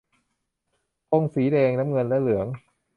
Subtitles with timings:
[1.09, 2.47] ธงสีแดง น้ำเงิน และเหลือง